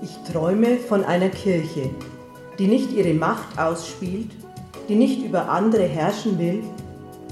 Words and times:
Ich 0.00 0.32
träume 0.32 0.78
von 0.78 1.04
einer 1.04 1.28
Kirche, 1.28 1.90
die 2.58 2.68
nicht 2.68 2.92
ihre 2.92 3.14
Macht 3.14 3.58
ausspielt, 3.58 4.30
die 4.88 4.94
nicht 4.94 5.24
über 5.24 5.48
andere 5.48 5.88
herrschen 5.88 6.38
will, 6.38 6.62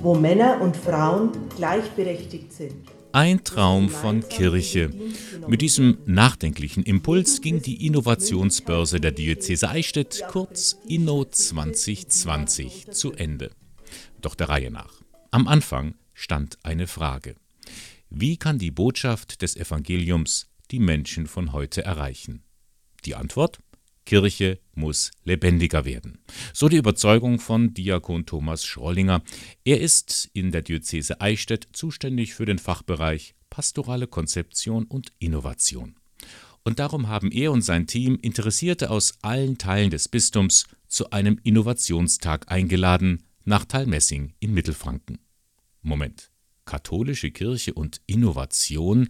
wo 0.02 0.14
Männer 0.14 0.60
und 0.60 0.76
Frauen 0.76 1.30
gleichberechtigt 1.56 2.52
sind. 2.52 2.74
Ein 3.12 3.44
Traum 3.44 3.88
von 3.88 4.28
Kirche. 4.28 4.90
Mit 5.46 5.62
diesem 5.62 5.98
nachdenklichen 6.06 6.82
Impuls 6.82 7.40
ging 7.40 7.62
die 7.62 7.86
Innovationsbörse 7.86 9.00
der 9.00 9.12
Diözese 9.12 9.70
Eichstätt, 9.70 10.24
kurz 10.28 10.76
Inno 10.88 11.24
2020, 11.24 12.90
zu 12.90 13.12
Ende. 13.12 13.52
Doch 14.20 14.34
der 14.34 14.48
Reihe 14.48 14.70
nach. 14.70 14.92
Am 15.30 15.46
Anfang 15.46 15.94
stand 16.14 16.58
eine 16.62 16.88
Frage. 16.88 17.36
Wie 18.10 18.36
kann 18.36 18.58
die 18.58 18.70
Botschaft 18.70 19.40
des 19.40 19.56
Evangeliums 19.56 20.48
die 20.70 20.80
Menschen 20.80 21.26
von 21.26 21.52
heute 21.52 21.84
erreichen? 21.84 22.42
Die 23.04 23.14
Antwort? 23.14 23.58
Kirche 24.06 24.60
muss 24.74 25.10
lebendiger 25.24 25.84
werden. 25.84 26.18
So 26.54 26.68
die 26.68 26.76
Überzeugung 26.76 27.40
von 27.40 27.74
Diakon 27.74 28.24
Thomas 28.24 28.64
Schrollinger. 28.64 29.22
Er 29.64 29.80
ist 29.80 30.30
in 30.32 30.52
der 30.52 30.62
Diözese 30.62 31.20
Eichstätt 31.20 31.68
zuständig 31.72 32.34
für 32.34 32.46
den 32.46 32.58
Fachbereich 32.58 33.34
Pastorale 33.50 34.06
Konzeption 34.06 34.84
und 34.84 35.12
Innovation. 35.18 35.96
Und 36.62 36.78
darum 36.78 37.08
haben 37.08 37.30
er 37.30 37.52
und 37.52 37.62
sein 37.62 37.86
Team 37.86 38.18
Interessierte 38.22 38.90
aus 38.90 39.18
allen 39.22 39.58
Teilen 39.58 39.90
des 39.90 40.08
Bistums 40.08 40.66
zu 40.88 41.10
einem 41.10 41.38
Innovationstag 41.42 42.50
eingeladen 42.50 43.24
nach 43.44 43.64
Talmessing 43.64 44.34
in 44.40 44.52
Mittelfranken. 44.52 45.18
Moment, 45.82 46.30
katholische 46.64 47.30
Kirche 47.30 47.74
und 47.74 48.00
Innovation, 48.06 49.08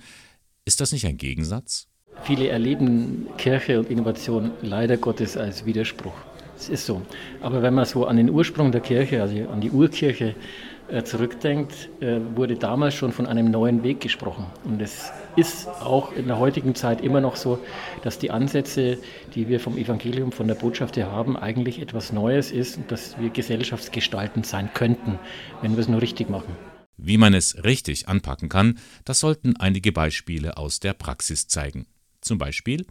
ist 0.64 0.80
das 0.80 0.92
nicht 0.92 1.06
ein 1.06 1.16
Gegensatz? 1.16 1.88
Viele 2.22 2.48
erleben 2.48 3.28
Kirche 3.38 3.78
und 3.78 3.90
Innovation 3.90 4.50
leider 4.62 4.96
Gottes 4.96 5.36
als 5.36 5.64
Widerspruch. 5.64 6.14
Es 6.58 6.68
ist 6.68 6.86
so. 6.86 7.02
Aber 7.42 7.62
wenn 7.62 7.74
man 7.74 7.84
so 7.84 8.06
an 8.06 8.16
den 8.16 8.30
Ursprung 8.30 8.72
der 8.72 8.80
Kirche, 8.80 9.22
also 9.22 9.36
an 9.48 9.60
die 9.60 9.70
Urkirche 9.70 10.34
äh, 10.88 11.02
zurückdenkt, 11.02 11.90
äh, 12.00 12.18
wurde 12.34 12.56
damals 12.56 12.94
schon 12.94 13.12
von 13.12 13.26
einem 13.26 13.50
neuen 13.50 13.82
Weg 13.82 14.00
gesprochen. 14.00 14.46
Und 14.64 14.80
es 14.80 15.10
ist 15.34 15.68
auch 15.68 16.12
in 16.12 16.28
der 16.28 16.38
heutigen 16.38 16.74
Zeit 16.74 17.02
immer 17.02 17.20
noch 17.20 17.36
so, 17.36 17.58
dass 18.02 18.18
die 18.18 18.30
Ansätze, 18.30 18.98
die 19.34 19.48
wir 19.48 19.60
vom 19.60 19.76
Evangelium, 19.76 20.32
von 20.32 20.48
der 20.48 20.54
Botschaft 20.54 20.96
her 20.96 21.10
haben, 21.10 21.36
eigentlich 21.36 21.82
etwas 21.82 22.12
Neues 22.12 22.52
ist 22.52 22.78
und 22.78 22.90
dass 22.90 23.18
wir 23.20 23.30
gesellschaftsgestaltend 23.30 24.46
sein 24.46 24.70
könnten, 24.72 25.18
wenn 25.60 25.72
wir 25.72 25.80
es 25.80 25.88
nur 25.88 26.00
richtig 26.00 26.30
machen. 26.30 26.56
Wie 26.96 27.18
man 27.18 27.34
es 27.34 27.62
richtig 27.64 28.08
anpacken 28.08 28.48
kann, 28.48 28.78
das 29.04 29.20
sollten 29.20 29.56
einige 29.56 29.92
Beispiele 29.92 30.56
aus 30.56 30.80
der 30.80 30.94
Praxis 30.94 31.46
zeigen. 31.46 31.86
Zum 32.26 32.38
Beispiel 32.38 32.84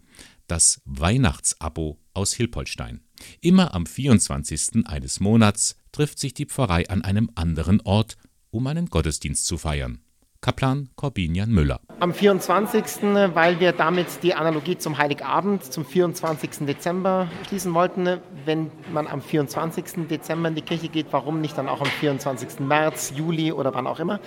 das 0.46 0.80
Weihnachtsabo 0.86 1.98
aus 2.14 2.32
Hilpolstein. 2.32 3.02
Immer 3.42 3.74
am 3.74 3.84
24. 3.84 4.86
eines 4.86 5.20
Monats 5.20 5.76
trifft 5.92 6.18
sich 6.18 6.32
die 6.32 6.46
Pfarrei 6.46 6.88
an 6.88 7.02
einem 7.02 7.30
anderen 7.34 7.82
Ort, 7.82 8.16
um 8.50 8.66
einen 8.66 8.86
Gottesdienst 8.86 9.46
zu 9.46 9.58
feiern. 9.58 10.00
Kaplan 10.40 10.88
Corbinian 10.96 11.50
Müller. 11.50 11.80
Am 12.00 12.14
24., 12.14 13.02
weil 13.34 13.60
wir 13.60 13.72
damit 13.72 14.22
die 14.22 14.32
Analogie 14.32 14.78
zum 14.78 14.96
Heiligabend, 14.96 15.70
zum 15.70 15.84
24. 15.84 16.66
Dezember 16.66 17.30
schließen 17.46 17.74
wollten. 17.74 18.20
Wenn 18.46 18.70
man 18.90 19.06
am 19.06 19.20
24. 19.20 20.08
Dezember 20.08 20.48
in 20.48 20.54
die 20.54 20.62
Kirche 20.62 20.88
geht, 20.88 21.08
warum 21.10 21.42
nicht 21.42 21.58
dann 21.58 21.68
auch 21.68 21.82
am 21.82 21.88
24. 21.88 22.60
März, 22.60 23.12
Juli 23.14 23.52
oder 23.52 23.74
wann 23.74 23.86
auch 23.86 24.00
immer? 24.00 24.18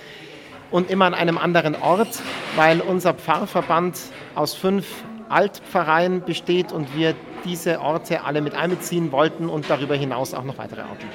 Und 0.70 0.90
immer 0.90 1.06
an 1.06 1.14
einem 1.14 1.38
anderen 1.38 1.74
Ort, 1.74 2.22
weil 2.56 2.80
unser 2.80 3.14
Pfarrverband 3.14 3.98
aus 4.34 4.54
fünf 4.54 4.86
Altpfarreien 5.28 6.24
besteht 6.24 6.72
und 6.72 6.94
wir 6.96 7.14
diese 7.44 7.80
Orte 7.80 8.24
alle 8.24 8.40
mit 8.40 8.54
einbeziehen 8.54 9.12
wollten 9.12 9.48
und 9.48 9.70
darüber 9.70 9.96
hinaus 9.96 10.34
auch 10.34 10.44
noch 10.44 10.58
weitere 10.58 10.82
Orte. 10.82 11.06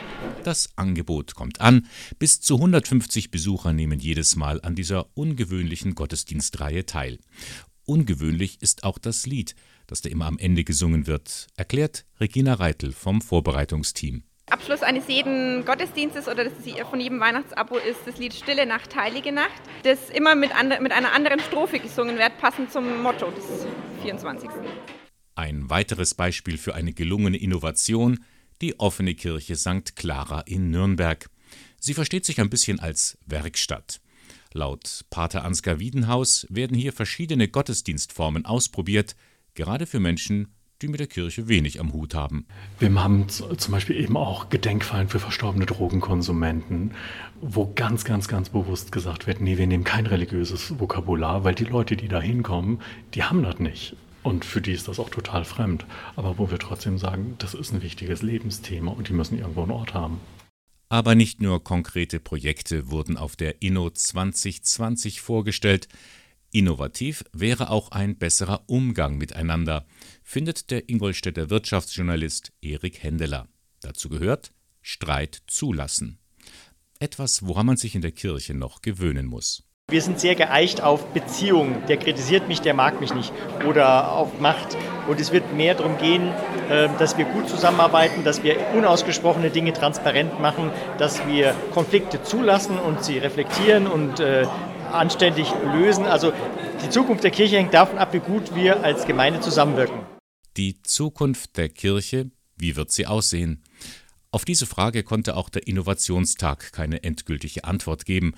Das 0.43 0.69
Angebot 0.75 1.35
kommt 1.35 1.61
an. 1.61 1.87
Bis 2.17 2.41
zu 2.41 2.55
150 2.55 3.29
Besucher 3.29 3.73
nehmen 3.73 3.99
jedes 3.99 4.35
Mal 4.35 4.61
an 4.61 4.75
dieser 4.75 5.07
ungewöhnlichen 5.15 5.95
Gottesdienstreihe 5.95 6.85
teil. 6.85 7.19
Ungewöhnlich 7.85 8.61
ist 8.61 8.83
auch 8.83 8.97
das 8.97 9.27
Lied, 9.27 9.55
das 9.85 10.01
da 10.01 10.09
immer 10.09 10.25
am 10.25 10.39
Ende 10.39 10.63
gesungen 10.63 11.05
wird, 11.05 11.47
erklärt 11.55 12.05
Regina 12.19 12.55
Reitel 12.55 12.93
vom 12.93 13.21
Vorbereitungsteam. 13.21 14.23
Abschluss 14.47 14.83
eines 14.83 15.07
jeden 15.07 15.65
Gottesdienstes 15.65 16.27
oder 16.27 16.51
von 16.89 16.99
jedem 16.99 17.19
Weihnachtsabo 17.19 17.77
ist 17.77 18.01
das 18.05 18.17
Lied 18.19 18.33
Stille 18.33 18.67
Nacht, 18.67 18.95
Heilige 18.95 19.31
Nacht, 19.31 19.61
das 19.83 20.11
immer 20.11 20.35
mit, 20.35 20.55
andre, 20.55 20.79
mit 20.81 20.91
einer 20.91 21.13
anderen 21.13 21.39
Strophe 21.39 21.79
gesungen 21.79 22.19
wird, 22.19 22.37
passend 22.37 22.71
zum 22.71 23.01
Motto 23.01 23.31
des 23.31 23.65
24. 24.03 24.47
Ein 25.33 25.69
weiteres 25.71 26.13
Beispiel 26.13 26.59
für 26.59 26.75
eine 26.75 26.93
gelungene 26.93 27.37
Innovation, 27.37 28.23
die 28.61 28.79
offene 28.79 29.15
Kirche 29.15 29.55
St. 29.55 29.95
Clara 29.95 30.41
in 30.41 30.69
Nürnberg. 30.69 31.27
Sie 31.79 31.95
versteht 31.95 32.25
sich 32.25 32.39
ein 32.39 32.51
bisschen 32.51 32.79
als 32.79 33.17
Werkstatt. 33.25 33.99
Laut 34.53 35.05
Pater 35.09 35.43
Ansgar 35.43 35.79
Wiedenhaus 35.79 36.45
werden 36.49 36.77
hier 36.77 36.93
verschiedene 36.93 37.47
Gottesdienstformen 37.47 38.45
ausprobiert, 38.45 39.15
gerade 39.55 39.87
für 39.87 39.99
Menschen, 39.99 40.53
die 40.81 40.87
mit 40.87 40.99
der 40.99 41.07
Kirche 41.07 41.47
wenig 41.47 41.79
am 41.79 41.93
Hut 41.93 42.15
haben. 42.15 42.45
Wir 42.79 42.93
haben 43.01 43.27
zum 43.29 43.71
Beispiel 43.71 43.97
eben 43.97 44.17
auch 44.17 44.49
Gedenkfallen 44.49 45.07
für 45.07 45.19
verstorbene 45.19 45.65
Drogenkonsumenten, 45.65 46.91
wo 47.41 47.71
ganz, 47.73 48.03
ganz, 48.03 48.27
ganz 48.27 48.49
bewusst 48.49 48.91
gesagt 48.91 49.27
wird, 49.27 49.41
nee, 49.41 49.57
wir 49.57 49.67
nehmen 49.67 49.83
kein 49.83 50.05
religiöses 50.05 50.79
Vokabular, 50.79 51.43
weil 51.43 51.55
die 51.55 51.65
Leute, 51.65 51.95
die 51.95 52.07
da 52.07 52.21
hinkommen, 52.21 52.81
die 53.13 53.23
haben 53.23 53.43
das 53.43 53.59
nicht. 53.59 53.95
Und 54.23 54.43
für 54.43 54.59
die 54.59 54.71
ist 54.71 54.87
das 54.87 54.99
auch 54.99 55.11
total 55.11 55.45
fremd. 55.45 55.85
Aber 56.15 56.39
wo 56.39 56.49
wir 56.49 56.57
trotzdem 56.57 56.97
sagen, 56.97 57.35
das 57.37 57.53
ist 57.53 57.71
ein 57.71 57.83
wichtiges 57.83 58.23
Lebensthema 58.23 58.91
und 58.91 59.07
die 59.07 59.13
müssen 59.13 59.37
irgendwo 59.37 59.61
einen 59.61 59.71
Ort 59.71 59.93
haben. 59.93 60.19
Aber 60.89 61.13
nicht 61.13 61.41
nur 61.41 61.63
konkrete 61.63 62.19
Projekte 62.19 62.89
wurden 62.89 63.17
auf 63.17 63.35
der 63.35 63.61
Inno 63.61 63.89
2020 63.89 65.21
vorgestellt. 65.21 65.87
Innovativ 66.55 67.25
wäre 67.33 67.69
auch 67.69 67.91
ein 67.91 68.17
besserer 68.17 68.63
Umgang 68.67 69.17
miteinander, 69.17 69.85
findet 70.23 70.71
der 70.71 70.87
Ingolstädter 70.87 71.49
Wirtschaftsjournalist 71.49 72.53
Erik 72.61 73.03
Händeler. 73.03 73.49
Dazu 73.81 74.07
gehört 74.07 74.53
Streit 74.81 75.41
zulassen. 75.47 76.17
Etwas, 76.97 77.45
woran 77.45 77.65
man 77.65 77.75
sich 77.75 77.93
in 77.93 78.01
der 78.01 78.13
Kirche 78.13 78.53
noch 78.53 78.81
gewöhnen 78.81 79.25
muss. 79.25 79.63
Wir 79.91 80.01
sind 80.01 80.17
sehr 80.17 80.35
geeicht 80.35 80.81
auf 80.81 81.07
Beziehungen. 81.07 81.85
Der 81.89 81.97
kritisiert 81.97 82.47
mich, 82.47 82.61
der 82.61 82.73
mag 82.73 83.01
mich 83.01 83.13
nicht. 83.13 83.33
Oder 83.67 84.13
auf 84.13 84.39
Macht. 84.39 84.77
Und 85.09 85.19
es 85.19 85.33
wird 85.33 85.53
mehr 85.53 85.75
darum 85.75 85.97
gehen, 85.97 86.31
ähm, 86.71 86.91
dass 86.97 87.17
wir 87.17 87.25
gut 87.25 87.49
zusammenarbeiten, 87.49 88.23
dass 88.23 88.43
wir 88.43 88.55
unausgesprochene 88.73 89.49
Dinge 89.49 89.73
transparent 89.73 90.39
machen, 90.39 90.71
dass 90.99 91.27
wir 91.27 91.53
Konflikte 91.73 92.23
zulassen 92.23 92.79
und 92.79 93.03
sie 93.03 93.17
reflektieren 93.17 93.87
und 93.87 94.21
äh, 94.21 94.47
anständig 94.97 95.51
lösen. 95.73 96.05
Also 96.05 96.33
die 96.83 96.89
Zukunft 96.89 97.23
der 97.23 97.31
Kirche 97.31 97.57
hängt 97.57 97.73
davon 97.73 97.97
ab, 97.97 98.13
wie 98.13 98.19
gut 98.19 98.55
wir 98.55 98.83
als 98.83 99.05
Gemeinde 99.05 99.39
zusammenwirken. 99.39 99.99
Die 100.57 100.81
Zukunft 100.83 101.57
der 101.57 101.69
Kirche, 101.69 102.31
wie 102.57 102.75
wird 102.75 102.91
sie 102.91 103.07
aussehen? 103.07 103.63
Auf 104.31 104.45
diese 104.45 104.65
Frage 104.65 105.03
konnte 105.03 105.37
auch 105.37 105.49
der 105.49 105.67
Innovationstag 105.67 106.73
keine 106.73 107.03
endgültige 107.03 107.63
Antwort 107.63 108.05
geben. 108.05 108.33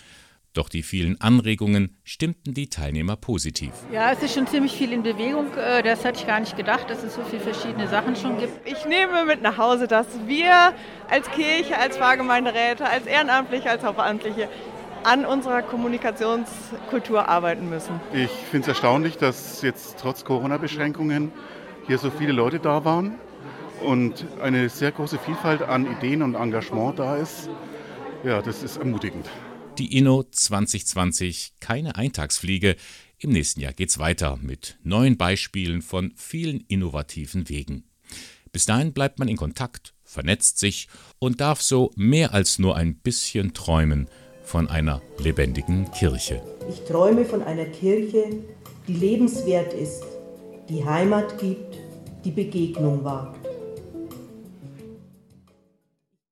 Doch 0.54 0.70
die 0.70 0.82
vielen 0.82 1.22
Anregungen 1.22 1.98
stimmten 2.04 2.56
die 2.56 2.68
Teilnehmer 2.70 3.16
positiv. 3.16 3.72
Ja, 3.92 4.12
es 4.12 4.24
ist 4.24 4.34
schon 4.34 4.48
ziemlich 4.48 4.74
viel 4.74 4.92
in 4.92 5.04
Bewegung. 5.04 5.56
Äh, 5.56 5.84
das 5.84 6.04
hätte 6.04 6.20
ich 6.20 6.26
gar 6.26 6.40
nicht 6.40 6.58
gedacht, 6.58 6.90
dass 6.90 7.04
es 7.04 7.14
so 7.14 7.24
viele 7.24 7.42
verschiedene 7.42 7.88
Sachen 7.88 8.16
schon 8.16 8.40
gibt. 8.40 8.68
Ich 8.68 8.86
nehme 8.86 9.26
mit 9.26 9.44
nach 9.44 9.60
Hause, 9.60 9.88
dass 9.88 10.08
wir 10.26 10.74
als 11.10 11.30
Kirche, 11.30 11.78
als 11.78 11.98
Pfarrgemeinderäte, 11.98 12.86
als 12.86 13.06
Ehrenamtliche, 13.06 13.70
als 13.70 13.84
Hauptamtliche 13.84 14.50
an 15.04 15.26
unserer 15.26 15.62
Kommunikationskultur 15.62 17.28
arbeiten 17.28 17.70
müssen. 17.70 18.00
Ich 18.14 18.30
finde 18.30 18.64
es 18.64 18.68
erstaunlich, 18.70 19.18
dass 19.18 19.62
jetzt 19.62 19.98
trotz 20.00 20.24
Corona-Beschränkungen 20.24 21.32
hier 21.86 21.98
so 21.98 22.12
viele 22.12 22.32
Leute 22.32 22.60
da 22.60 22.86
waren 22.86 23.16
und 23.82 24.26
eine 24.42 24.70
sehr 24.70 24.92
große 24.92 25.20
Vielfalt 25.20 25.62
an 25.62 25.90
Ideen 25.92 26.22
und 26.22 26.36
Engagement 26.36 27.00
da 27.00 27.18
ist. 27.18 27.50
Ja, 28.24 28.42
das 28.42 28.64
ist 28.64 28.78
ermutigend. 28.78 29.28
Die 29.78 29.98
Inno 29.98 30.24
2020, 30.24 31.54
keine 31.60 31.96
Eintagsfliege. 31.96 32.76
Im 33.20 33.32
nächsten 33.32 33.62
Jahr 33.62 33.74
geht's 33.74 34.00
weiter 34.00 34.38
mit 34.42 34.78
neuen 34.84 35.18
Beispielen 35.18 35.82
von 35.82 36.14
vielen 36.16 36.62
innovativen 36.68 37.48
Wegen. 37.50 37.84
Bis 38.52 38.66
dahin 38.66 38.94
bleibt 38.94 39.20
man 39.20 39.28
in 39.28 39.38
Kontakt, 39.38 39.94
vernetzt 40.04 40.58
sich 40.60 40.88
und 41.20 41.42
darf 41.42 41.62
so 41.62 41.92
mehr 41.96 42.34
als 42.34 42.60
nur 42.60 42.76
ein 42.76 42.96
bisschen 42.96 43.54
träumen 43.54 44.08
von 44.48 44.70
einer 44.70 45.02
lebendigen 45.20 45.92
Kirche. 45.92 46.42
Ich 46.70 46.86
träume 46.86 47.26
von 47.26 47.44
einer 47.44 47.66
Kirche, 47.66 48.30
die 48.88 48.94
lebenswert 48.94 49.74
ist, 49.74 50.06
die 50.70 50.86
Heimat 50.86 51.38
gibt, 51.38 51.78
die 52.24 52.32
Begegnung 52.32 53.04
wagt. 53.04 53.47